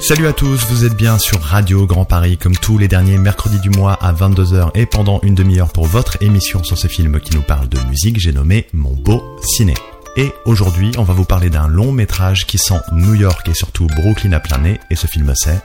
[0.00, 3.60] Salut à tous, vous êtes bien sur Radio Grand Paris comme tous les derniers mercredis
[3.60, 7.34] du mois à 22h et pendant une demi-heure pour votre émission sur ce film qui
[7.34, 9.74] nous parle de musique, j'ai nommé Mon beau ciné.
[10.16, 13.86] Et aujourd'hui, on va vous parler d'un long métrage qui sent New York et surtout
[13.86, 15.60] Brooklyn à plein nez et ce film c'est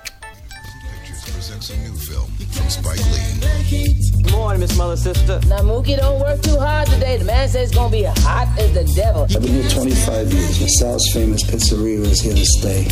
[4.62, 5.41] Miss Mother Sister.
[5.48, 7.18] Now, Mookie, don't work too hard today.
[7.18, 9.23] The man says it's gonna be hot as the devil.
[9.23, 10.61] I've been here 25 years.
[10.61, 12.86] LaSalle's famous pizzeria is here to stay.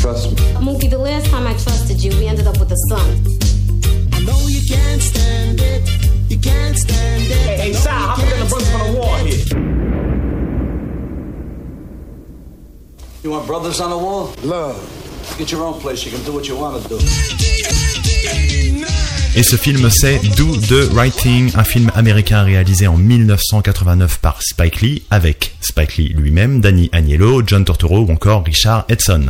[0.00, 0.36] Trust me.
[0.58, 3.08] Mookie, the last time I trusted you, we ended up with a son.
[4.12, 5.88] I know you can't stand it.
[6.28, 7.46] You can't stand it.
[7.46, 9.46] Hey, hey, Sal, I'm gonna bring from the wall here.
[13.22, 14.34] You want brothers on the wall?
[14.42, 15.38] Love.
[15.38, 16.04] Get your own place.
[16.04, 17.51] You can do what you want to do.
[19.34, 24.42] Et ce film c'est Do the Right Thing, un film américain réalisé en 1989 par
[24.42, 29.24] Spike Lee, avec Spike Lee lui-même, Danny Agnello, John Tortoro ou encore Richard Edson.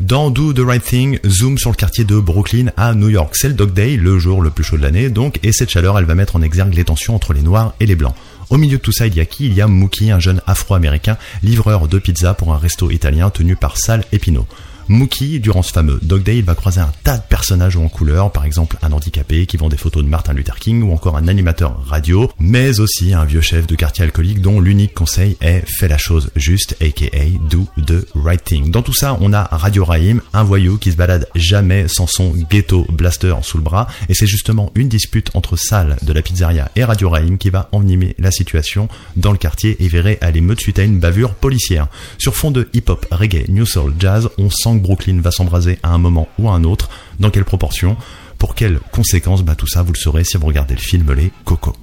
[0.00, 3.34] Dans Do the Right Thing, zoom sur le quartier de Brooklyn à New York.
[3.34, 5.98] C'est le Dog Day, le jour le plus chaud de l'année, donc, et cette chaleur,
[5.98, 8.14] elle va mettre en exergue les tensions entre les noirs et les blancs.
[8.50, 9.46] Au milieu de tout ça, il y a qui?
[9.46, 13.56] Il y a Mookie, un jeune afro-américain, livreur de pizza pour un resto italien tenu
[13.56, 14.46] par Sal Epino.
[14.88, 18.30] Mookie, durant ce fameux Dog Day, il va croiser un tas de personnages en couleur,
[18.30, 21.26] par exemple un handicapé qui vend des photos de Martin Luther King ou encore un
[21.26, 25.88] animateur radio, mais aussi un vieux chef de quartier alcoolique dont l'unique conseil est fais
[25.88, 28.70] la chose juste, aka do the right thing.
[28.70, 32.32] Dans tout ça, on a Radio Raïm, un voyou qui se balade jamais sans son
[32.50, 36.70] ghetto blaster sous le bras, et c'est justement une dispute entre Sal de la pizzeria
[36.76, 40.60] et Radio Raïm qui va envenimer la situation dans le quartier et verrait aller meute
[40.60, 41.88] suite à une bavure policière.
[42.18, 45.98] Sur fond de hip-hop, reggae, new soul, jazz, on sent Brooklyn va s'embraser à un
[45.98, 46.88] moment ou à un autre,
[47.20, 47.96] dans quelle proportion,
[48.38, 51.32] pour quelles conséquences, bah tout ça vous le saurez si vous regardez le film Les
[51.44, 51.74] Coco.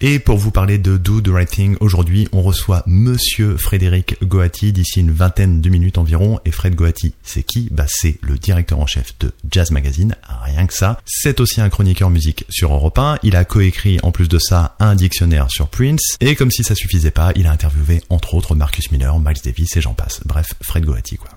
[0.00, 5.00] Et pour vous parler de Do the Writing, aujourd'hui on reçoit Monsieur Frédéric Goati d'ici
[5.00, 6.38] une vingtaine de minutes environ.
[6.44, 7.66] Et Fred Goati, c'est qui?
[7.72, 10.14] Bah c'est le directeur en chef de Jazz Magazine,
[10.44, 11.00] rien que ça.
[11.04, 13.18] C'est aussi un chroniqueur musique sur Europe 1.
[13.24, 16.16] Il a coécrit en plus de ça un dictionnaire sur Prince.
[16.20, 19.76] Et comme si ça suffisait pas, il a interviewé entre autres Marcus Miller, Miles Davis
[19.76, 20.20] et j'en passe.
[20.24, 21.30] Bref, Fred Goati quoi.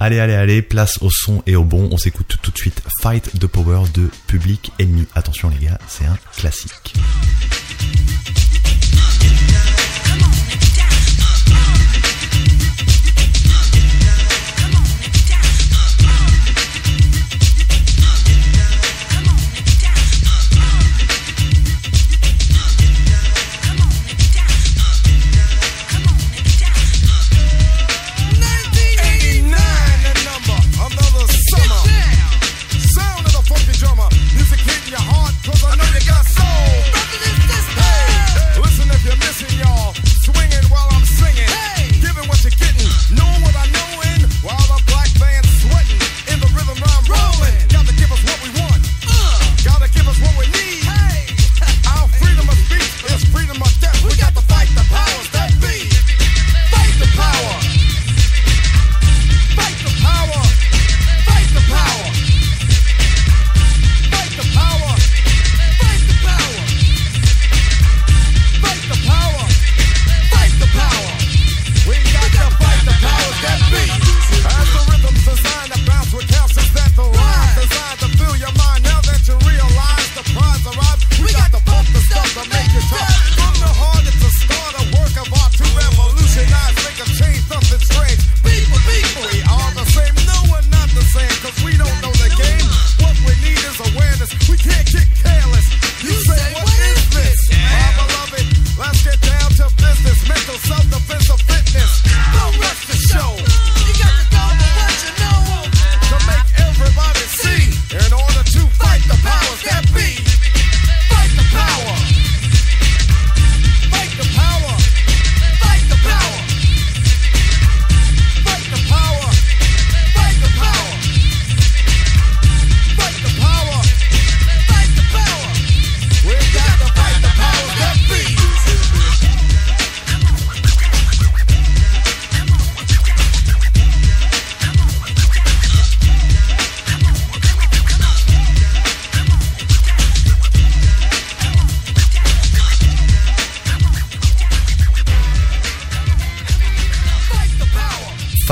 [0.00, 1.88] Allez, allez, allez, place au son et au bon.
[1.90, 5.06] On s'écoute tout de suite Fight the Power de Public Enemy.
[5.14, 6.94] Attention les gars, c'est un classique.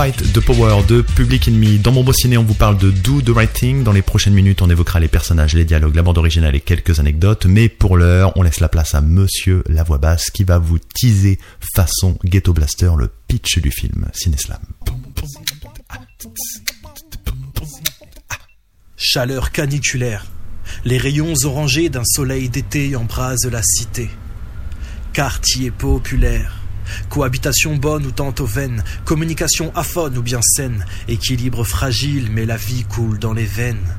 [0.06, 1.78] Fight the Power de Public Enemy.
[1.78, 3.82] Dans mon beau ciné, on vous parle de Do the Right Thing.
[3.82, 7.00] Dans les prochaines minutes, on évoquera les personnages, les dialogues, la bande originale et quelques
[7.00, 7.46] anecdotes.
[7.46, 10.78] Mais pour l'heure, on laisse la place à Monsieur la voix basse qui va vous
[10.78, 11.40] teaser
[11.74, 14.60] façon Ghetto Blaster le pitch du film Cineslam.
[18.96, 20.24] Chaleur caniculaire.
[20.84, 24.08] Les rayons orangés d'un soleil d'été embrasent la cité.
[25.12, 26.55] Quartier populaire.
[27.08, 32.84] Cohabitation bonne ou tantôt vaine, communication aphone ou bien saine, équilibre fragile mais la vie
[32.84, 33.96] coule dans les veines.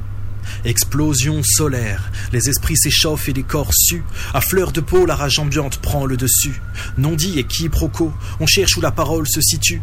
[0.65, 4.03] Explosion solaire, les esprits s'échauffent et les corps suent.
[4.33, 6.61] À fleur de peau, la rage ambiante prend le dessus.
[6.97, 9.81] Non dit et quiproquo, on cherche où la parole se situe.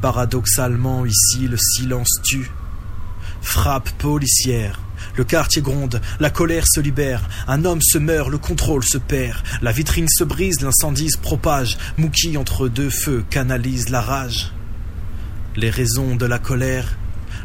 [0.00, 2.50] Paradoxalement, ici, le silence tue.
[3.40, 4.80] Frappe policière,
[5.16, 9.42] le quartier gronde, la colère se libère, un homme se meurt, le contrôle se perd,
[9.62, 14.52] la vitrine se brise, l'incendie se propage, Mookie entre deux feux canalise la rage.
[15.56, 16.96] Les raisons de la colère,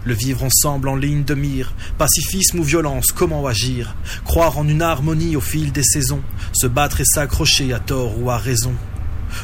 [0.04, 3.96] le vivre ensemble en ligne de mire, pacifisme ou violence, comment agir,
[4.26, 6.22] croire en une harmonie au fil des saisons,
[6.54, 8.74] se battre et s'accrocher à tort ou à raison.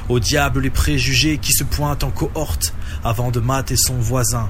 [0.09, 4.50] Au diable les préjugés qui se pointent en cohorte, avant de mater son voisin,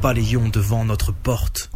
[0.00, 1.70] balayons devant notre porte.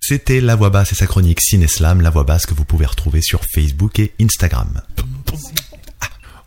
[0.00, 3.22] C'était La Voix Basse et sa chronique Cineslam, La Voix Basse que vous pouvez retrouver
[3.22, 4.82] sur Facebook et Instagram.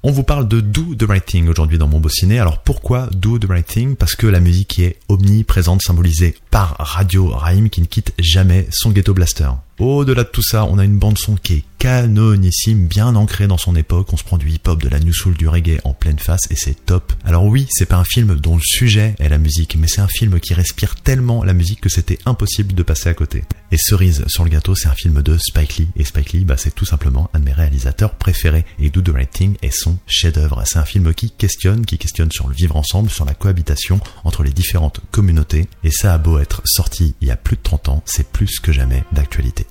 [0.04, 2.40] On vous parle de Do the Writing aujourd'hui dans mon beau ciné.
[2.40, 7.70] Alors pourquoi Do the Writing Parce que la musique est omniprésente, symbolisée par Radio Raim
[7.70, 9.50] qui ne quitte jamais son ghetto blaster.
[9.80, 13.60] Au-delà de tout ça, on a une bande son qui est canonissime, bien ancrée dans
[13.60, 14.12] son époque.
[14.12, 16.56] On se prend du hip-hop, de la new soul, du reggae en pleine face et
[16.56, 17.14] c'est top.
[17.24, 20.08] Alors oui, c'est pas un film dont le sujet est la musique, mais c'est un
[20.08, 23.44] film qui respire tellement la musique que c'était impossible de passer à côté.
[23.72, 25.88] Et cerise sur le gâteau, c'est un film de Spike Lee.
[25.96, 28.66] Et Spike Lee, bah, c'est tout simplement un de mes réalisateurs préférés.
[28.80, 30.64] Et Do the Writing est son chef-d'œuvre.
[30.66, 34.42] C'est un film qui questionne, qui questionne sur le vivre ensemble, sur la cohabitation entre
[34.42, 35.68] les différentes communautés.
[35.84, 38.60] Et ça a beau être sorti il y a plus de 30 ans, c'est plus
[38.60, 39.67] que jamais d'actualité.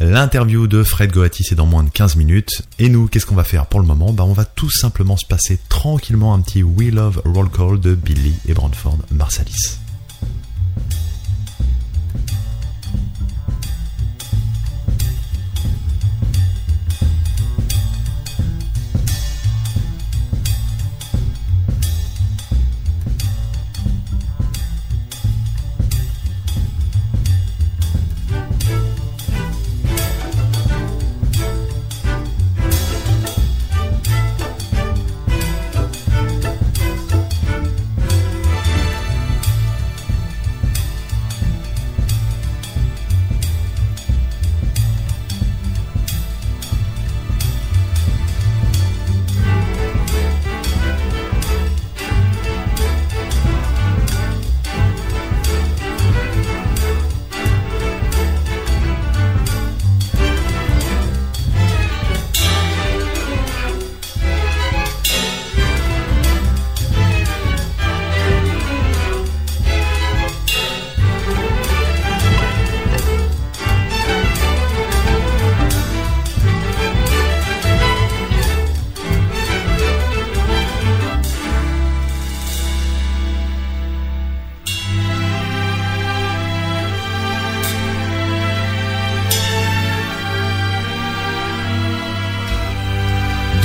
[0.00, 2.62] L'interview de Fred Goati c'est dans moins de 15 minutes.
[2.78, 4.14] Et nous, qu'est-ce qu'on va faire pour le moment?
[4.14, 7.94] Bah on va tout simplement se passer tranquillement un petit We Love Roll Call de
[7.94, 9.78] Billy et Brandford Marsalis.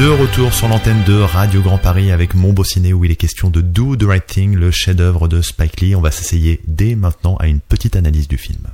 [0.06, 3.16] De retour sur l'antenne de Radio Grand Paris avec Mon Beau Ciné où il est
[3.16, 5.96] question de Do the Right Thing, le chef-d'œuvre de Spike Lee.
[5.96, 8.68] On va s'essayer dès maintenant à une petite analyse du film.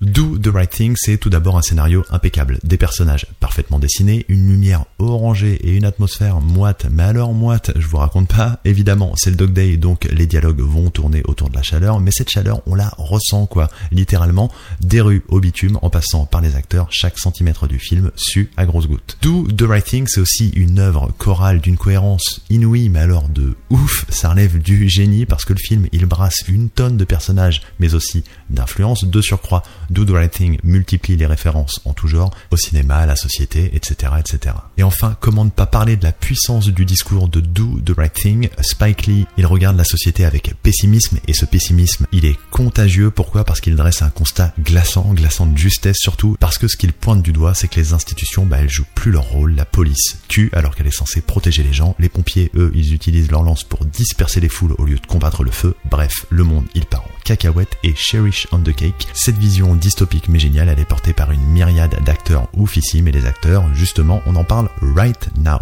[0.00, 4.48] Do the Right Thing, c'est tout d'abord un scénario impeccable, des personnages parfaitement dessinés, une
[4.48, 9.28] lumière orangée et une atmosphère moite, mais alors moite, je vous raconte pas, évidemment, c'est
[9.28, 12.62] le Dog Day, donc les dialogues vont tourner autour de la chaleur, mais cette chaleur,
[12.64, 17.18] on la ressent quoi, littéralement, des rues au bitume, en passant par les acteurs, chaque
[17.18, 19.18] centimètre du film sue à grosses gouttes.
[19.20, 23.54] Do the Right Thing, c'est aussi une œuvre chorale d'une cohérence inouïe, mais alors de
[23.68, 27.60] ouf, ça relève du génie, parce que le film, il brasse une tonne de personnages,
[27.78, 32.32] mais aussi d'influences, de surcroît, Do the Right Thing multiplie les références en tout genre,
[32.50, 34.54] au cinéma, à la société, etc., etc.
[34.78, 38.12] Et enfin, comment ne pas parler de la puissance du discours de Do the Right
[38.12, 43.10] Thing Spike Lee, il regarde la société avec pessimisme, et ce pessimisme, il est contagieux.
[43.10, 43.44] Pourquoi?
[43.44, 47.22] Parce qu'il dresse un constat glaçant, glaçant de justesse surtout, parce que ce qu'il pointe
[47.22, 49.54] du doigt, c'est que les institutions, bah, elles jouent plus leur rôle.
[49.54, 51.94] La police tue alors qu'elle est censée protéger les gens.
[51.98, 55.42] Les pompiers, eux, ils utilisent leur lance pour disperser les foules au lieu de combattre
[55.42, 55.74] le feu.
[55.90, 59.08] Bref, le monde, il part en Cacahuète et Cherish on the Cake.
[59.14, 63.26] Cette vision dystopique mais géniale, elle est portée par une myriade d'acteurs oufissimes et les
[63.26, 65.58] acteurs, justement, on en parle right now.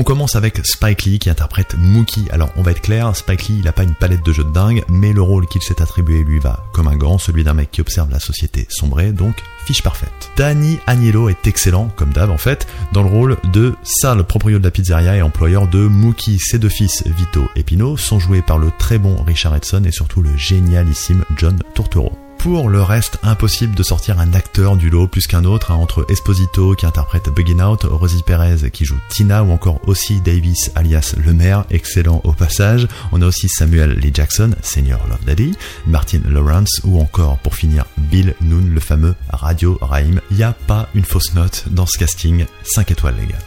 [0.00, 2.28] On commence avec Spike Lee qui interprète Mookie.
[2.30, 4.52] Alors on va être clair, Spike Lee il a pas une palette de jeux de
[4.52, 7.72] dingue, mais le rôle qu'il s'est attribué lui va comme un gant, celui d'un mec
[7.72, 10.30] qui observe la société sombrer, donc fiche parfaite.
[10.36, 14.64] Danny Agnello est excellent, comme d'hab en fait, dans le rôle de Sal, proprio de
[14.64, 16.38] la pizzeria et employeur de Mookie.
[16.38, 19.90] Ses deux fils, Vito et Pino, sont joués par le très bon Richard Edson et
[19.90, 22.16] surtout le génialissime John Turturro.
[22.38, 26.06] Pour le reste, impossible de sortir un acteur du lot plus qu'un autre, hein, entre
[26.08, 31.14] Esposito qui interprète Bugging Out, Rosie Perez qui joue Tina ou encore aussi Davis alias
[31.18, 32.86] le maire, excellent au passage.
[33.12, 37.84] On a aussi Samuel Lee Jackson, Senior Love Daddy, Martin Lawrence ou encore pour finir
[37.98, 39.78] Bill Noon, le fameux Radio.
[40.00, 43.38] Il n'y a pas une fausse note dans ce casting, 5 étoiles les gars.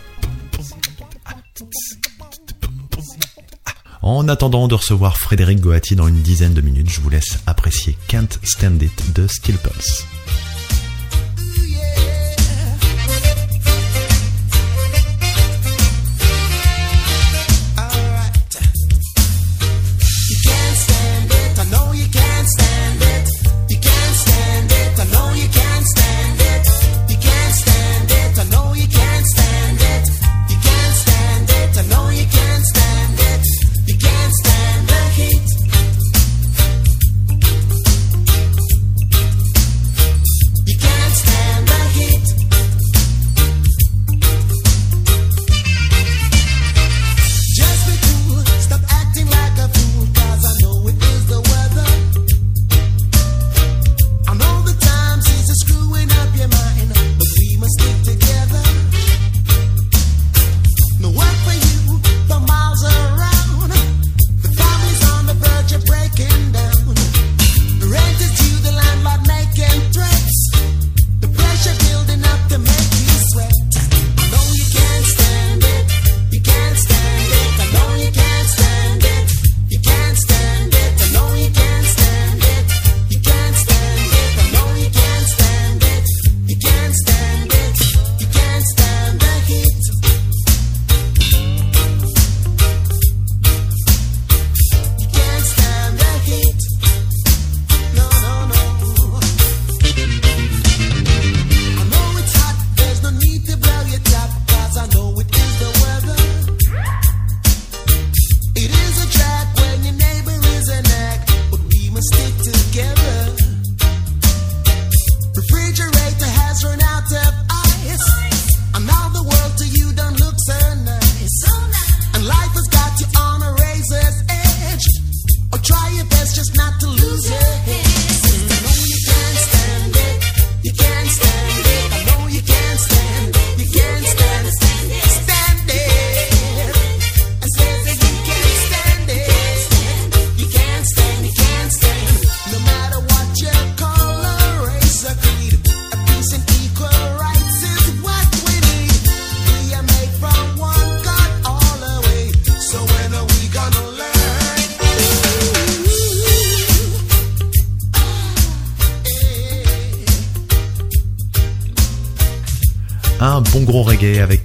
[4.04, 7.96] En attendant de recevoir Frédéric Goati dans une dizaine de minutes, je vous laisse apprécier
[8.08, 10.08] Can't Stand It de Steel Pulse.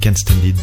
[0.07, 0.15] Can't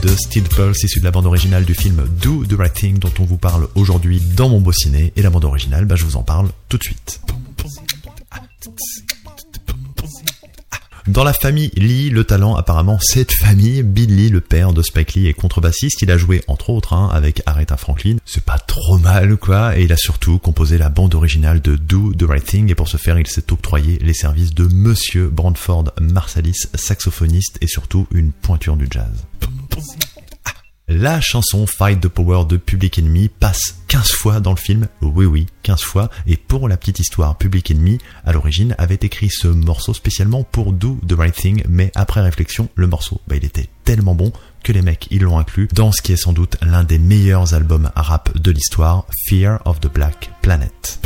[0.01, 3.11] de Steel Pulse issu de la bande originale du film Do the Right Thing dont
[3.19, 6.15] on vous parle aujourd'hui dans mon beau ciné et la bande originale bah, je vous
[6.15, 7.22] en parle tout de suite.
[11.13, 15.13] Dans la famille Lee, le talent apparemment cette famille, Bill Lee, le père de Spike
[15.13, 16.01] Lee, est contrebassiste.
[16.01, 18.15] Il a joué entre autres hein, avec Aretha Franklin.
[18.25, 19.77] C'est pas trop mal quoi.
[19.77, 22.71] Et il a surtout composé la bande originale de Do the Right Thing.
[22.71, 27.67] Et pour ce faire, il s'est octroyé les services de Monsieur Brandford Marsalis, saxophoniste et
[27.67, 29.11] surtout une pointure du jazz.
[30.89, 35.25] La chanson Fight the Power de Public Enemy passe 15 fois dans le film, oui
[35.25, 39.47] oui, 15 fois, et pour la petite histoire, Public Enemy, à l'origine, avait écrit ce
[39.47, 43.69] morceau spécialement pour Do the Right Thing, mais après réflexion, le morceau, bah, il était
[43.85, 46.83] tellement bon que les mecs, ils l'ont inclus dans ce qui est sans doute l'un
[46.83, 50.99] des meilleurs albums rap de l'histoire, Fear of the Black Planet.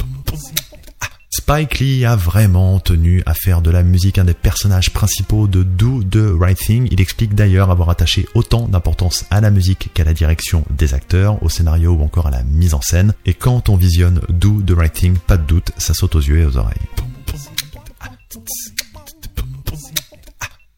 [1.37, 5.61] Spike Lee a vraiment tenu à faire de la musique un des personnages principaux de
[5.61, 6.87] Do the Right Thing.
[6.89, 11.41] Il explique d'ailleurs avoir attaché autant d'importance à la musique qu'à la direction des acteurs,
[11.43, 13.13] au scénario ou encore à la mise en scène.
[13.27, 16.39] Et quand on visionne Do the Right Thing, pas de doute, ça saute aux yeux
[16.39, 16.73] et aux oreilles.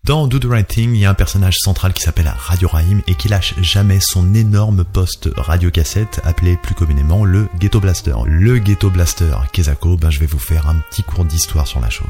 [0.10, 3.04] Dans Do the Right Thing, il y a un personnage central qui s'appelle Radio Rahim
[3.06, 8.16] et qui lâche jamais son énorme poste radio-cassette appelé plus communément le Ghetto Blaster.
[8.26, 11.92] Le Ghetto Blaster, Kezako, ben je vais vous faire un petit cours d'histoire sur la
[11.92, 12.08] chose.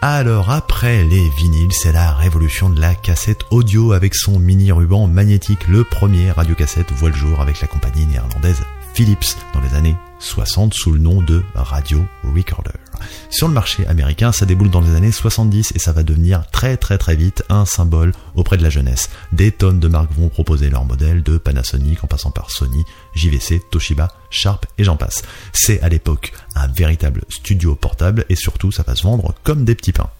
[0.00, 5.08] Alors après les vinyles, c'est la révolution de la cassette audio avec son mini ruban
[5.08, 5.66] magnétique.
[5.66, 8.62] Le premier radiocassette voit le jour avec la compagnie néerlandaise
[8.94, 12.78] Philips dans les années 60 sous le nom de Radio Recorder.
[13.30, 16.76] Sur le marché américain, ça déboule dans les années 70 et ça va devenir très
[16.76, 19.10] très très vite un symbole auprès de la jeunesse.
[19.32, 23.62] Des tonnes de marques vont proposer leurs modèles de Panasonic en passant par Sony, JVC,
[23.70, 25.22] Toshiba, Sharp et j'en passe.
[25.52, 29.74] C'est à l'époque un véritable studio portable et surtout ça va se vendre comme des
[29.74, 30.10] petits pains.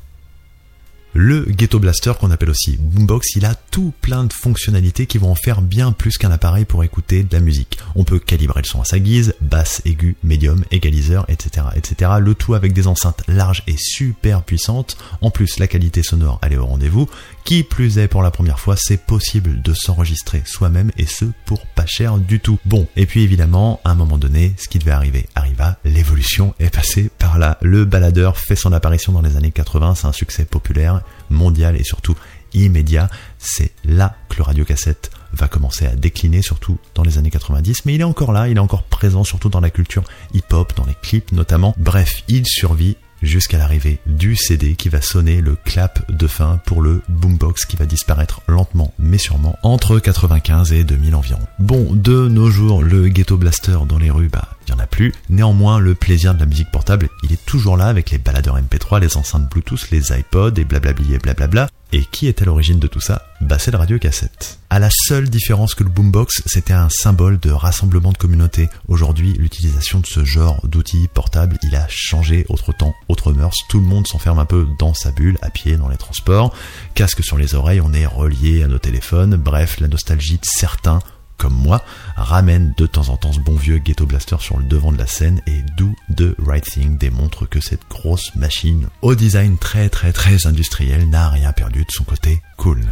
[1.12, 5.32] Le Ghetto Blaster, qu'on appelle aussi Boombox, il a tout plein de fonctionnalités qui vont
[5.32, 7.78] en faire bien plus qu'un appareil pour écouter de la musique.
[7.96, 12.12] On peut calibrer le son à sa guise, basse, aigu, médium, égaliseur, etc., etc.
[12.20, 14.96] Le tout avec des enceintes larges et super puissantes.
[15.20, 17.08] En plus, la qualité sonore, elle est au rendez-vous.
[17.44, 21.66] Qui plus est, pour la première fois, c'est possible de s'enregistrer soi-même et ce pour
[21.66, 22.58] pas cher du tout.
[22.64, 26.72] Bon, et puis évidemment, à un moment donné, ce qui devait arriver arriva, l'évolution est
[26.72, 27.58] passée par là.
[27.62, 30.99] Le baladeur fait son apparition dans les années 80, c'est un succès populaire,
[31.30, 32.14] mondial et surtout
[32.54, 33.08] immédiat.
[33.38, 37.94] C'est là que le radiocassette va commencer à décliner, surtout dans les années 90, mais
[37.94, 40.02] il est encore là, il est encore présent, surtout dans la culture
[40.34, 41.74] hip-hop, dans les clips notamment.
[41.78, 46.82] Bref, il survit jusqu'à l'arrivée du CD qui va sonner le clap de fin pour
[46.82, 51.40] le boombox qui va disparaître lentement mais sûrement entre 95 et 2000 environ.
[51.58, 54.86] Bon, de nos jours, le ghetto blaster dans les rues, bah, il y en a
[54.86, 55.12] plus.
[55.28, 59.00] Néanmoins, le plaisir de la musique portable, il est toujours là avec les baladeurs MP3,
[59.00, 61.68] les enceintes Bluetooth, les iPods et blablabli et blablabla.
[61.92, 64.60] Et qui est à l'origine de tout ça Bah c'est le radiocassette.
[64.70, 68.68] À la seule différence que le boombox, c'était un symbole de rassemblement de communauté.
[68.86, 73.56] Aujourd'hui, l'utilisation de ce genre d'outils portables, il a changé autre temps, autre mœurs.
[73.68, 76.54] Tout le monde s'enferme un peu dans sa bulle, à pied, dans les transports.
[76.94, 79.34] Casque sur les oreilles, on est relié à nos téléphones.
[79.34, 81.00] Bref, la nostalgie de certains
[81.40, 81.82] comme moi,
[82.16, 85.06] ramène de temps en temps ce bon vieux Ghetto Blaster sur le devant de la
[85.06, 90.12] scène et Do The Right Thing démontre que cette grosse machine au design très très
[90.12, 92.84] très industriel n'a rien perdu de son côté cool.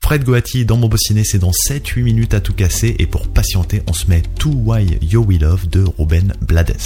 [0.00, 3.82] Fred Goati dans mon ciné, c'est dans 7-8 minutes à tout casser et pour patienter,
[3.88, 6.76] on se met To Why Yo We Love de Ruben Blades.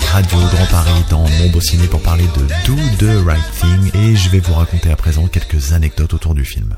[0.00, 4.16] Radio Grand Paris dans Mon Beau Ciné pour parler de Do the Right Thing et
[4.16, 6.74] je vais vous raconter à présent quelques anecdotes autour du film.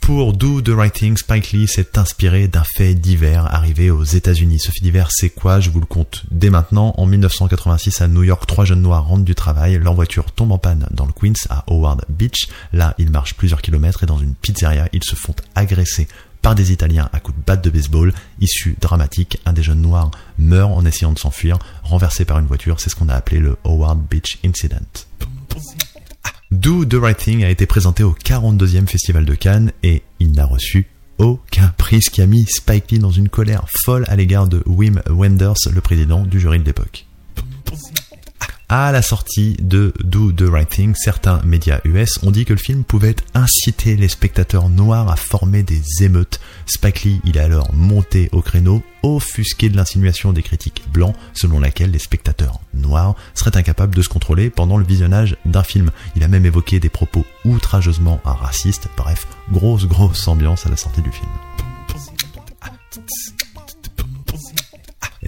[0.00, 4.60] Pour Do the Right Thing, Spike Lee s'est inspiré d'un fait divers arrivé aux États-Unis.
[4.60, 5.58] Ce fait divers, c'est quoi?
[5.58, 6.94] Je vous le compte dès maintenant.
[6.96, 9.78] En 1986, à New York, trois jeunes noirs rentrent du travail.
[9.78, 12.46] Leur voiture tombe en panne dans le Queens, à Howard Beach.
[12.72, 16.06] Là, ils marchent plusieurs kilomètres et dans une pizzeria, ils se font agresser
[16.42, 18.12] par des Italiens à coups de batte de baseball.
[18.40, 22.80] Issue dramatique, un des jeunes noirs meurt en essayant de s'enfuir, renversé par une voiture.
[22.80, 25.06] C'est ce qu'on a appelé le Howard Beach Incident.
[26.50, 30.46] Do the Right Thing a été présenté au 42e Festival de Cannes et il n'a
[30.46, 30.86] reçu
[31.18, 34.62] aucun prix, ce qui a mis Spike Lee dans une colère folle à l'égard de
[34.66, 37.06] Wim Wenders, le président du jury de l'époque.
[38.68, 42.58] À la sortie de Do the Right Thing, certains médias US ont dit que le
[42.58, 46.40] film pouvait inciter les spectateurs noirs à former des émeutes.
[46.66, 51.60] Spike Lee, il est alors monté au créneau, offusqué de l'insinuation des critiques blancs selon
[51.60, 55.92] laquelle les spectateurs noirs seraient incapables de se contrôler pendant le visionnage d'un film.
[56.16, 58.88] Il a même évoqué des propos outrageusement racistes.
[58.96, 61.30] Bref, grosse grosse ambiance à la sortie du film.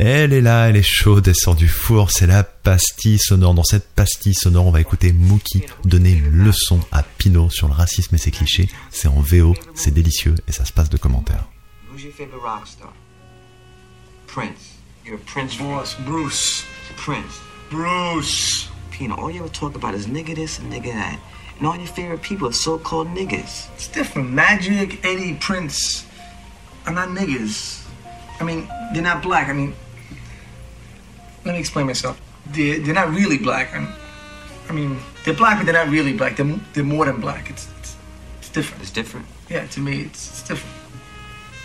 [0.01, 3.53] Elle est là, elle est chaude, elle sort du four, c'est la pastille sonore.
[3.53, 7.75] Dans cette pastille sonore, on va écouter Mookie donner une leçon à Pino sur le
[7.75, 8.69] racisme et ses clichés.
[8.93, 11.49] C'est en VO, c'est délicieux et ça se passe de commentaires.
[11.91, 12.93] Who's your favorite rock star?
[14.29, 14.77] Prince.
[15.05, 15.57] You're a Prince.
[15.57, 16.65] Boss, Bruce.
[16.97, 17.41] Prince.
[17.69, 18.69] Bruce.
[18.93, 21.19] Pino, all you ever talk about is nigga this and nigga that.
[21.59, 23.69] And all your favorite people are so-called niggas.
[23.75, 24.31] It's different.
[24.31, 26.07] Magic, Eddie, Prince
[26.87, 27.85] are not niggas.
[28.41, 29.49] I mean, they're not black.
[29.49, 29.75] I mean,
[31.49, 32.21] let me explain myself.
[32.53, 33.75] They're, they're not really black.
[33.75, 33.93] I mean,
[34.69, 36.37] I mean, they're black, but they're not really black.
[36.37, 37.49] They're, they're more than black.
[37.49, 37.97] It's, it's,
[38.39, 38.83] it's different.
[38.83, 39.27] It's different?
[39.49, 40.77] Yeah, to me, it's, it's different.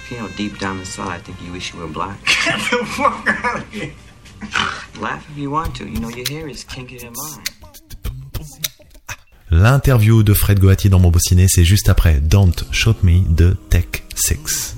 [0.08, 2.18] Pino, deep down inside, I think you wish you were black.
[2.46, 3.92] Get the fuck out of here.
[5.02, 5.86] Laugh if you want to.
[5.86, 7.44] You know your hair is kinkier than mine.
[9.52, 13.56] L'interview de Fred Goati dans mon beau ciné, c'est juste après Don't Shoot Me de
[13.70, 14.78] Tech 6.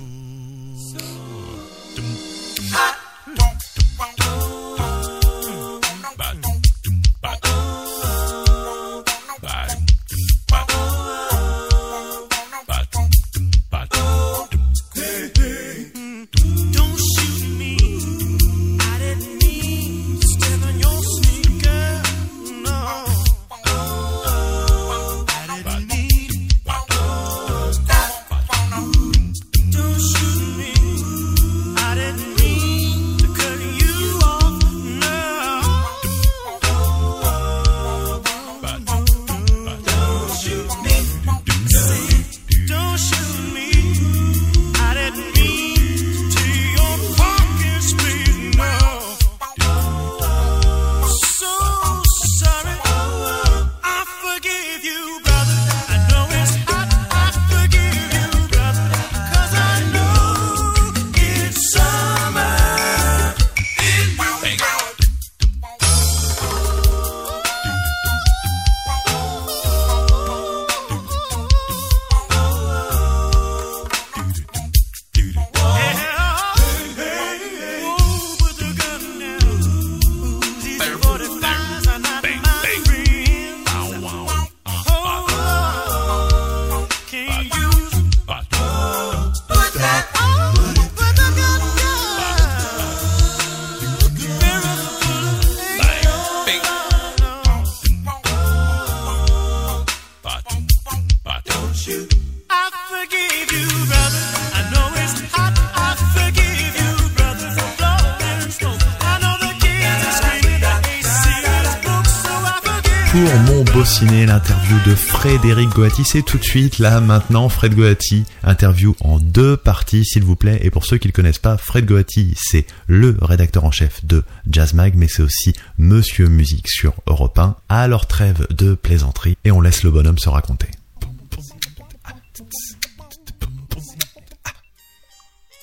[115.56, 120.22] Frédéric Goati, c'est tout de suite, là, maintenant, Fred Goati, interview en deux parties, s'il
[120.22, 120.60] vous plaît.
[120.62, 124.04] Et pour ceux qui ne le connaissent pas, Fred Goati, c'est le rédacteur en chef
[124.04, 127.56] de Jazz Mag, mais c'est aussi Monsieur Musique sur Europe 1.
[127.70, 130.68] À leur trêve de plaisanterie, et on laisse le bonhomme se raconter.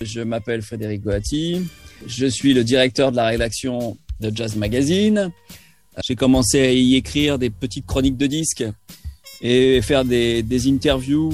[0.01, 1.69] Je m'appelle Frédéric Goati.
[2.07, 5.31] Je suis le directeur de la rédaction de Jazz Magazine.
[6.03, 8.65] J'ai commencé à y écrire des petites chroniques de disques
[9.43, 11.33] et faire des, des interviews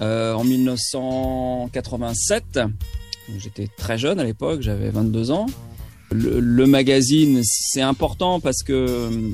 [0.00, 2.60] euh, en 1987.
[3.38, 5.46] J'étais très jeune à l'époque, j'avais 22 ans.
[6.10, 9.30] Le, magazine, c'est important parce que euh,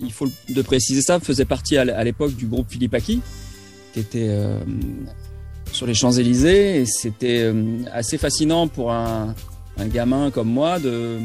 [0.00, 3.20] il faut de préciser ça, faisait partie à l'époque du groupe Philippe Aki,
[3.92, 4.58] qui était euh,
[5.72, 7.52] sur les Champs-Élysées et c'était
[7.92, 9.34] assez fascinant pour un,
[9.78, 11.18] un gamin comme moi de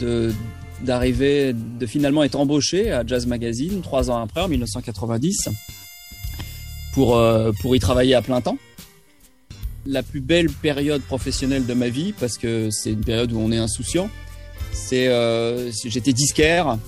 [0.00, 0.32] de
[0.82, 5.48] d'arriver de finalement être embauché à Jazz Magazine trois ans après en 1990
[6.92, 8.58] pour euh, pour y travailler à plein temps.
[9.86, 13.52] La plus belle période professionnelle de ma vie parce que c'est une période où on
[13.52, 14.10] est insouciant.
[14.72, 16.78] C'est euh, j'étais disquaire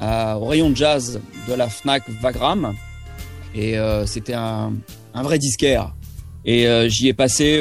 [0.00, 2.74] au rayon de jazz de la Fnac Vagram
[3.54, 4.72] et euh, c'était un,
[5.14, 5.94] un vrai disquaire.
[6.44, 7.60] Et euh, j'y ai passé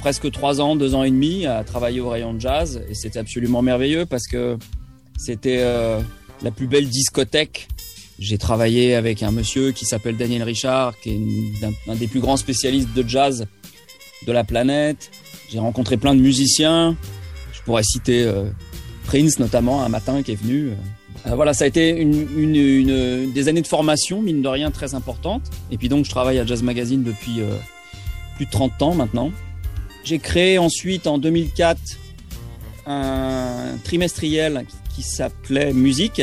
[0.00, 2.82] presque trois ans, deux ans et demi à travailler au rayon de jazz.
[2.88, 4.56] Et c'était absolument merveilleux parce que
[5.18, 6.00] c'était euh,
[6.42, 7.68] la plus belle discothèque.
[8.18, 12.36] J'ai travaillé avec un monsieur qui s'appelle Daniel Richard, qui est un des plus grands
[12.38, 13.46] spécialistes de jazz
[14.26, 15.10] de la planète.
[15.50, 16.96] J'ai rencontré plein de musiciens.
[17.52, 18.44] Je pourrais citer euh,
[19.04, 20.70] Prince notamment, un matin qui est venu.
[21.26, 24.70] Euh, voilà, ça a été une, une, une- des années de formation, mine de rien,
[24.70, 25.42] très importante.
[25.70, 27.50] Et puis donc, je travaille à Jazz Magazine depuis euh,
[28.36, 29.30] plus de 30 ans maintenant.
[30.04, 31.78] J'ai créé ensuite en 2004
[32.86, 34.64] un trimestriel
[34.96, 36.22] qui s'appelait Musique.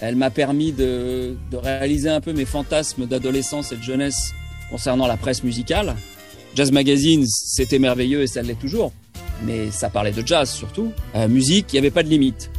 [0.00, 4.32] Elle m'a permis de, réaliser un peu mes fantasmes d'adolescence et de jeunesse
[4.70, 5.96] concernant la presse musicale.
[6.54, 8.92] Jazz Magazine, c'était merveilleux et ça l'est toujours,
[9.44, 10.92] mais ça parlait de jazz surtout.
[11.16, 12.50] Euh, musique, il n'y avait pas de limite.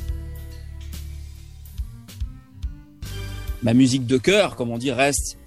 [3.63, 5.37] Ma musique de cœur, comme on dit, reste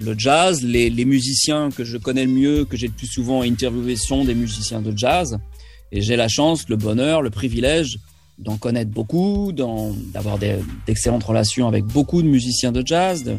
[0.00, 0.62] le jazz.
[0.62, 4.24] Les, les musiciens que je connais le mieux, que j'ai le plus souvent interviewés, sont
[4.24, 5.38] des musiciens de jazz.
[5.92, 7.98] Et j'ai la chance, le bonheur, le privilège
[8.40, 10.38] d'en connaître beaucoup, d'avoir
[10.86, 13.36] d'excellentes relations avec beaucoup de musiciens de jazz, de-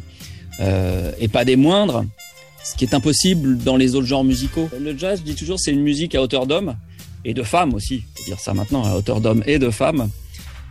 [0.60, 2.06] euh, et pas des moindres,
[2.64, 4.70] ce qui est impossible dans les autres genres musicaux.
[4.80, 6.76] Le jazz, je dis toujours, c'est une musique à hauteur d'homme,
[7.26, 10.10] et de femmes aussi, faut dire ça maintenant, à hauteur d'homme et de femmes,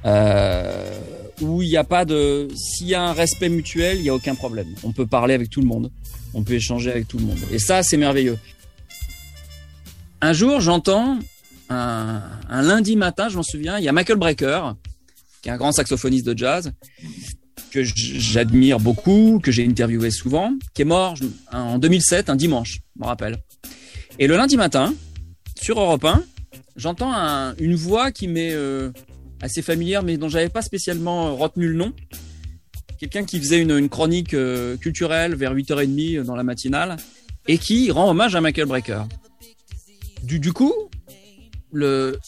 [0.04, 0.96] euh,
[1.40, 2.48] où il n'y a pas de...
[2.54, 4.68] S'il y a un respect mutuel, il n'y a aucun problème.
[4.84, 5.90] On peut parler avec tout le monde,
[6.34, 7.38] on peut échanger avec tout le monde.
[7.50, 8.38] Et ça, c'est merveilleux.
[10.20, 11.18] Un jour, j'entends
[11.70, 14.74] un, un lundi matin, je m'en souviens, il y a Michael Brecker,
[15.42, 16.72] qui est un grand saxophoniste de jazz,
[17.70, 21.14] que j'admire beaucoup, que j'ai interviewé souvent, qui est mort
[21.52, 23.38] en 2007, un dimanche, je me rappelle.
[24.18, 24.92] Et le lundi matin,
[25.60, 26.22] sur Europe 1,
[26.76, 28.90] j'entends un- une voix qui m'est euh,
[29.40, 31.92] assez familière, mais dont j'avais pas spécialement retenu le nom.
[32.98, 36.96] Quelqu'un qui faisait une, chronique euh, culturelle vers 8h30 dans la matinale
[37.48, 39.04] et qui rend hommage à Michael Brecker.
[40.22, 40.74] Du coup,
[41.72, 42.18] le,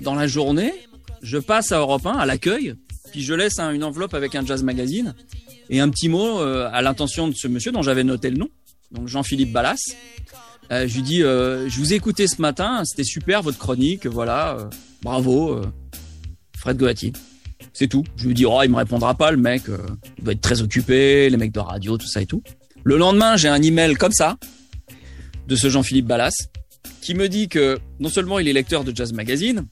[0.00, 0.72] dans la journée,
[1.22, 2.74] je passe à Europe 1, à l'accueil,
[3.10, 5.14] puis je laisse un- une enveloppe avec un jazz magazine
[5.70, 8.48] et un petit mot euh, à l'intention de ce monsieur dont j'avais noté le nom,
[8.90, 9.78] donc Jean-Philippe Ballas.
[10.70, 14.06] Euh, je lui dis, euh, je vous ai écouté ce matin, c'était super votre chronique,
[14.06, 14.56] voilà,
[15.02, 15.60] bravo,
[16.56, 17.12] Fred Goati.
[17.74, 18.04] C'est tout.
[18.16, 19.62] Je lui dis, oh, il me répondra pas, le mec,
[20.18, 22.42] il doit être très occupé, les mecs de radio, tout ça et tout.
[22.84, 24.36] Le lendemain, j'ai un email comme ça
[25.48, 26.34] de ce Jean-Philippe Ballas
[27.00, 29.66] qui me dit que non seulement il est lecteur de Jazz Magazine,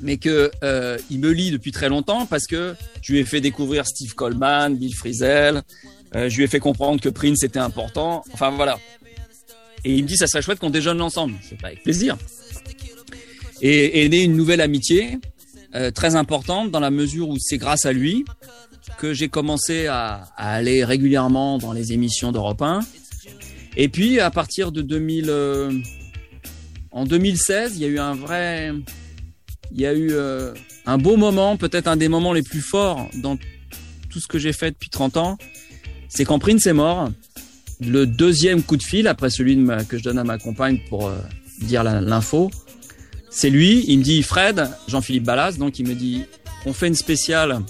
[0.00, 3.40] mais que euh, il me lit depuis très longtemps parce que je lui ai fait
[3.40, 5.62] découvrir Steve Coleman, Bill Frisell,
[6.16, 8.24] euh, je lui ai fait comprendre que Prince était important.
[8.32, 8.78] Enfin voilà.
[9.84, 11.34] Et il me dit ça serait chouette qu'on déjeune ensemble.
[11.42, 12.16] C'est pas avec plaisir.
[13.62, 15.18] Et est née une nouvelle amitié
[15.74, 18.24] euh, très importante dans la mesure où c'est grâce à lui
[18.98, 22.80] que j'ai commencé à, à aller régulièrement dans les émissions d'Europe 1.
[23.76, 25.72] Et puis à partir de 2000, euh,
[26.92, 28.72] en 2016, il y a eu un vrai,
[29.72, 30.52] il y a eu euh,
[30.86, 33.36] un beau moment, peut-être un des moments les plus forts dans
[34.10, 35.38] tout ce que j'ai fait depuis 30 ans.
[36.08, 37.10] C'est quand Prince est mort,
[37.80, 39.56] le deuxième coup de fil après celui
[39.88, 41.16] que je donne à ma compagne pour euh,
[41.60, 42.50] dire l'info.
[43.30, 46.24] C'est lui, il me dit Fred, Jean-Philippe Ballas, donc il me dit
[46.66, 47.60] on fait une spéciale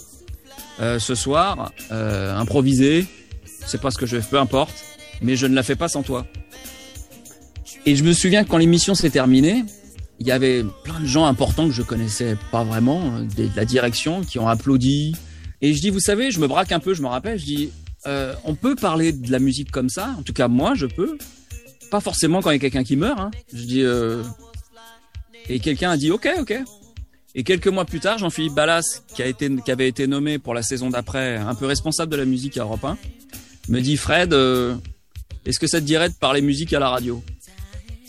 [0.81, 3.07] euh, ce soir, improvisée,
[3.67, 4.75] c'est pas ce que je fais, peu importe,
[5.21, 6.27] mais je ne la fais pas sans toi.
[7.87, 9.65] Et je me souviens que quand l'émission s'est terminée,
[10.19, 13.65] il y avait plein de gens importants que je connaissais pas vraiment, euh, de la
[13.65, 15.17] direction, qui ont applaudi.
[15.63, 17.73] Et je dis, vous savez, je me braque un peu, je me rappelle, je dis,
[18.07, 21.19] euh, on peut parler de la musique comme ça, en tout cas moi je peux,
[21.91, 23.19] pas forcément quand il y a quelqu'un qui meurt.
[23.19, 23.31] Hein.
[23.53, 24.23] Je dis, euh...
[25.49, 26.55] et quelqu'un a dit, ok, ok.
[27.35, 30.53] Et quelques mois plus tard, Jean-Philippe Ballas, qui, a été, qui avait été nommé pour
[30.53, 32.99] la saison d'après un peu responsable de la musique à Europe 1,
[33.69, 34.35] me dit, Fred,
[35.47, 37.23] est-ce que ça te dirait de parler musique à la radio?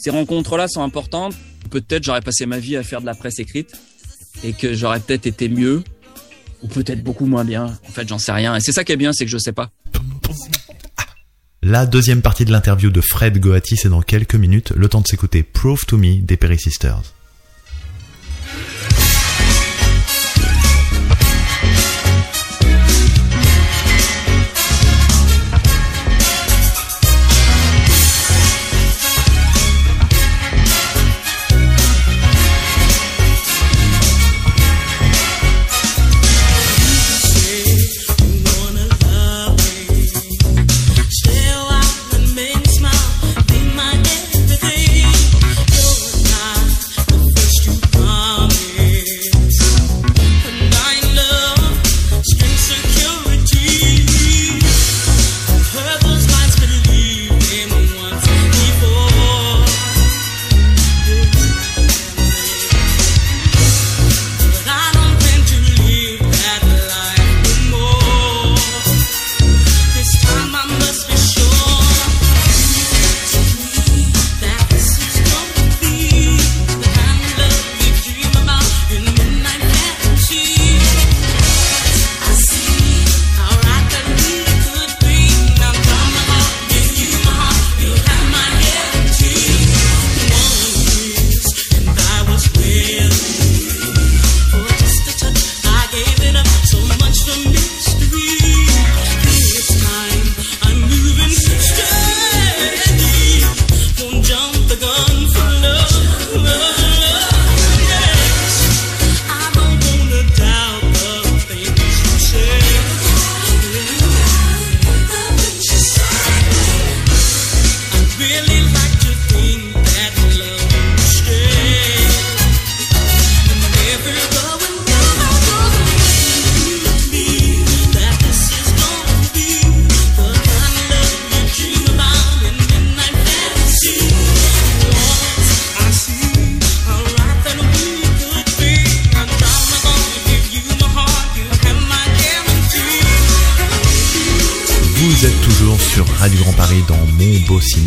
[0.02, 1.36] Ces rencontres-là sont importantes.
[1.70, 3.74] Peut-être j'aurais passé ma vie à faire de la presse écrite
[4.44, 5.84] et que j'aurais peut-être été mieux
[6.64, 7.78] ou peut-être beaucoup moins bien.
[7.88, 8.56] En fait, j'en sais rien.
[8.56, 9.70] Et c'est ça qui est bien, c'est que je sais pas.
[11.62, 15.08] La deuxième partie de l'interview de Fred Goati, c'est dans quelques minutes, le temps de
[15.08, 17.04] s'écouter Prove to Me des Perry Sisters.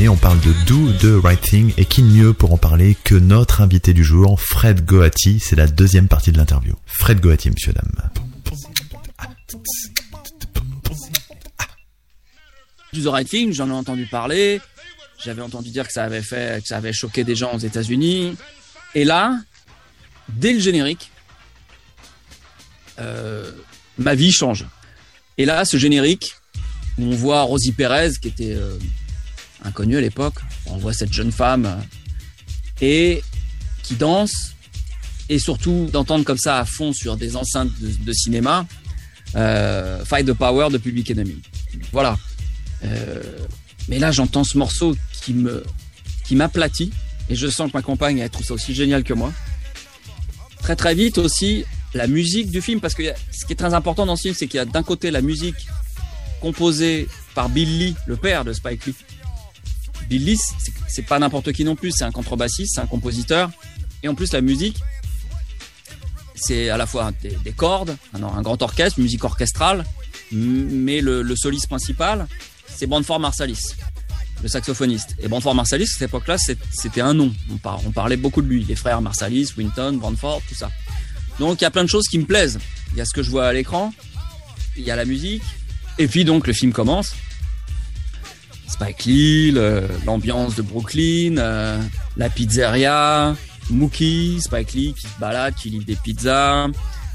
[0.02, 3.62] On parle de Do the Right Thing et qui mieux pour en parler que notre
[3.62, 5.40] invité du jour, Fred Goati.
[5.40, 6.74] C'est la deuxième partie de l'interview.
[6.84, 8.10] Fred Goati, monsieur, dame.
[12.92, 14.60] Do the Right Thing, j'en ai entendu parler.
[15.24, 18.36] J'avais entendu dire que ça avait fait, ça avait choqué des gens aux États-Unis.
[18.94, 19.40] Et là,
[20.28, 21.10] dès le générique,
[22.98, 23.50] euh,
[23.96, 24.66] ma vie change.
[25.38, 26.34] Et là, ce générique,
[26.98, 28.76] où on voit Rosie Perez, qui était euh,
[29.64, 30.34] inconnue à l'époque,
[30.66, 31.76] on voit cette jeune femme euh,
[32.80, 33.22] et
[33.82, 34.54] qui danse,
[35.28, 38.66] et surtout d'entendre comme ça à fond sur des enceintes de, cinéma,
[39.36, 41.40] euh, Fight the Power de Public Enemy.
[41.92, 42.16] Voilà.
[42.84, 43.22] Euh,
[43.88, 45.64] mais là, j'entends ce morceau qui me
[46.24, 46.90] qui m'aplatit,
[47.28, 49.32] et je sens que ma compagne elle trouve ça aussi génial que moi.
[50.62, 54.06] Très très vite aussi, la musique du film, parce que ce qui est très important
[54.06, 55.66] dans ce film, c'est qu'il y a d'un côté la musique
[56.40, 58.94] composée par Bill Lee, le père de Spike Lee.
[60.08, 60.38] Bill Lee,
[60.88, 63.50] c'est- pas n'importe qui non plus, c'est un contrebassiste, c'est un compositeur,
[64.02, 64.78] et en plus la musique,
[66.34, 69.84] c'est à la fois des, des cordes, un, un grand orchestre, musique orchestrale,
[70.32, 72.26] mais le, le soliste principal,
[72.74, 73.60] c'est Branford Marsalis,
[74.42, 75.14] le saxophoniste.
[75.20, 77.32] Et Branford Marsalis, à cette époque-là, c'était un nom.
[77.64, 80.70] On parlait beaucoup de lui, les frères Marsalis, Winton, Branford, tout ça.
[81.38, 82.58] Donc il y a plein de choses qui me plaisent.
[82.92, 83.92] Il y a ce que je vois à l'écran,
[84.76, 85.42] il y a la musique,
[85.98, 87.14] et puis donc le film commence.
[88.74, 91.80] Spike Lee, le- l'ambiance de Brooklyn, euh,
[92.16, 93.36] la pizzeria,
[93.70, 96.66] Mookie, Spike Lee qui se balade, qui livre des pizzas.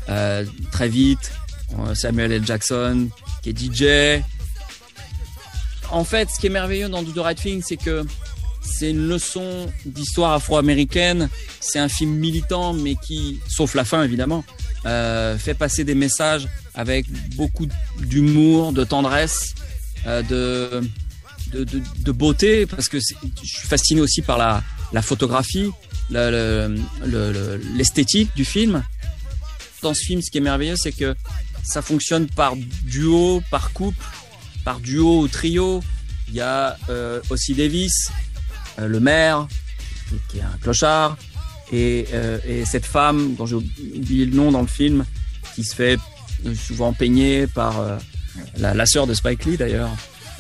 [0.08, 1.32] Euh, très vite,
[1.78, 2.46] euh, Samuel L.
[2.46, 3.10] Jackson
[3.44, 4.24] qui est DJ.
[5.92, 8.06] En fait, ce qui est merveilleux dans Do the Right Thing, c'est que
[8.62, 11.28] c'est une leçon d'histoire afro-américaine.
[11.60, 14.46] C'est un film militant, mais qui, sauf la fin évidemment,
[14.86, 17.68] fait passer des messages avec beaucoup
[18.00, 19.56] d'humour, de tendresse,
[20.06, 20.82] de,
[21.52, 25.72] de, beauté, parce que je suis fasciné aussi par la, photographie,
[26.10, 28.84] le- le- le- le- l'esthétique du film.
[29.82, 31.16] Dans ce film, ce qui est merveilleux, c'est que
[31.64, 34.04] ça fonctionne par duo, par couple,
[34.66, 35.82] par duo ou trio.
[36.28, 38.12] Il y a euh, aussi Davis,
[38.80, 39.48] euh, le maire,
[40.30, 41.18] qui, est un clochard,
[41.72, 45.06] et, euh, et cette femme, dont j'ai oublié le nom dans le film,
[45.56, 45.98] qui se fait
[46.46, 47.98] euh, souvent peigner par euh,
[48.58, 49.90] la, la sœur de Spike Lee d'ailleurs.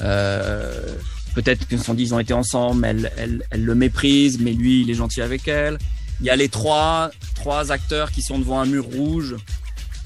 [0.01, 0.95] Euh,
[1.35, 4.81] Peut-être que sont dit ils ont été ensemble, elle, elle, elle le méprise, mais lui
[4.81, 5.77] il est gentil avec elle.
[6.19, 9.35] Il y a les trois, trois acteurs qui sont devant un mur rouge,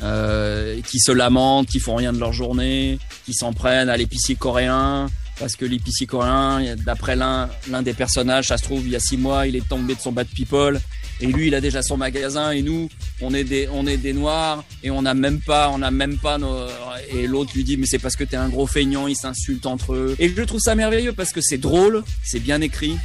[0.04, 4.36] euh, qui se lamentent, qui font rien de leur journée, qui s'en prennent à l'épicier
[4.36, 5.08] coréen,
[5.40, 9.00] parce que l'épicier coréen, d'après l'un l'un des personnages, ça se trouve, il y a
[9.00, 10.80] six mois, il est tombé de son bas de people,
[11.22, 12.90] et lui, il a déjà son magasin, et nous,
[13.22, 16.18] on est des, on est des noirs, et on n'a même pas, on n'a même
[16.18, 16.68] pas nos,
[17.12, 19.94] et l'autre lui dit, mais c'est parce que t'es un gros feignant, ils s'insultent entre
[19.94, 20.16] eux.
[20.20, 22.98] Et je trouve ça merveilleux parce que c'est drôle, c'est bien écrit,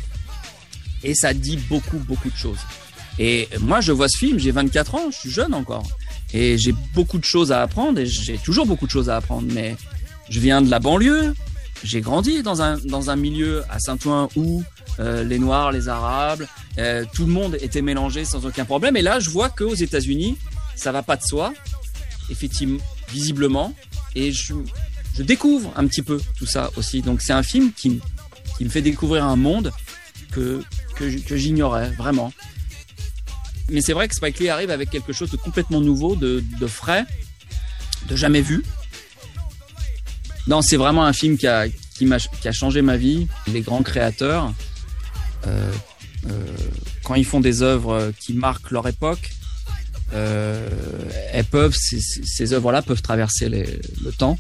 [1.03, 2.59] et ça dit beaucoup, beaucoup de choses.
[3.19, 5.89] Et moi, je vois ce film, j'ai 24 ans, je suis jeune encore.
[6.33, 9.49] Et j'ai beaucoup de choses à apprendre, et j'ai toujours beaucoup de choses à apprendre,
[9.53, 9.77] mais
[10.29, 11.35] je viens de la banlieue,
[11.85, 14.63] j'ai grandi dans un, dans un milieu à Saint-Ouen où
[14.99, 16.45] euh, les Noirs, les Arabes,
[16.79, 18.97] euh, tout le monde était mélangé sans aucun problème.
[18.97, 20.37] Et là, je vois qu'aux États-Unis,
[20.75, 21.53] ça va pas de soi,
[22.31, 23.75] effectivement, visiblement.
[24.15, 24.55] Et je,
[25.15, 27.03] je découvre un petit peu tout ça aussi.
[27.03, 28.01] Donc c'est un film qui,
[28.57, 29.73] qui me fait découvrir un monde
[30.33, 30.63] que,
[30.97, 32.33] que, que j'ignorais vraiment.
[33.71, 36.67] Mais c'est vrai que Spike Lee arrive avec quelque chose de complètement nouveau, de, de
[36.67, 37.05] frais,
[38.09, 38.65] de jamais vu.
[40.49, 43.29] Non, c'est vraiment un film qui a, qui, a changé ma vie.
[43.53, 44.55] Les grands créateurs,
[45.47, 45.71] euh,
[46.27, 46.45] euh,
[47.05, 49.31] quand ils font des œuvres qui marquent leur époque,
[50.15, 50.67] euh,
[51.73, 54.39] ces, œuvres-là peuvent traverser le temps.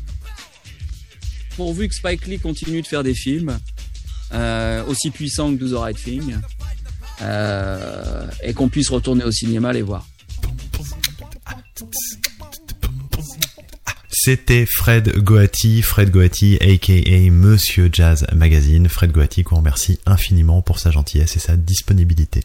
[1.56, 3.59] Pourvu que Spike Lee continue de faire des films
[4.86, 6.36] aussi puissants que Do the Right Thing,
[8.42, 10.06] et qu'on puisse retourner au cinéma les voir.
[14.29, 18.87] C'était Fred Goati, Fred Goati, aka Monsieur Jazz Magazine.
[18.87, 22.43] Fred Goati, qu'on remercie infiniment pour sa gentillesse et sa disponibilité.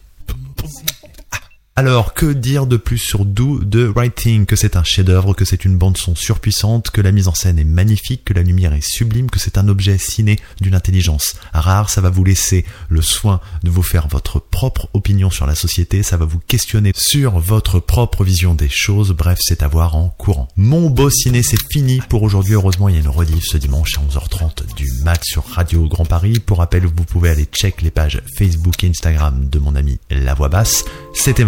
[1.75, 5.43] Alors, que dire de plus sur Do the Right Thing Que c'est un chef-d'œuvre, que
[5.43, 8.87] c'est une bande-son surpuissante, que la mise en scène est magnifique, que la lumière est
[8.87, 11.89] sublime, que c'est un objet ciné d'une intelligence rare.
[11.89, 16.03] Ça va vous laisser le soin de vous faire votre propre opinion sur la société,
[16.03, 19.09] ça va vous questionner sur votre propre vision des choses.
[19.11, 20.49] Bref, c'est à voir en courant.
[20.55, 22.53] Mon beau ciné, c'est fini pour aujourd'hui.
[22.53, 26.05] Heureusement, il y a une rediff ce dimanche à 11h30 du mat sur Radio Grand
[26.05, 26.39] Paris.
[26.39, 30.35] Pour rappel, vous pouvez aller check les pages Facebook et Instagram de mon ami La
[30.35, 30.85] Voix Basse.
[31.15, 31.45] C'était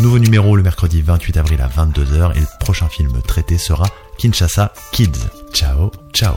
[0.00, 3.86] Nouveau numéro le mercredi 28 avril à 22h et le prochain film traité sera
[4.18, 5.28] Kinshasa Kids.
[5.52, 6.36] Ciao, ciao.